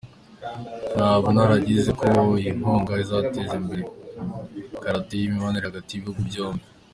Nkaba 0.95 1.27
ntangaje 1.33 1.91
ko 1.99 2.07
iyi 2.39 2.51
nkunga 2.57 2.93
izateza 3.03 3.53
imbere 3.61 3.83
Karate 4.81 5.13
n’imibanire 5.17 5.65
hagati 5.69 5.91
y’ibihugu 5.93 6.21
byombi. 6.29 6.65